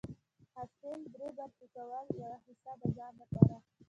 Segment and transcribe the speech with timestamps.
[0.53, 3.55] حاصل دری برخي کول، يوه حيصه د ځان لپاره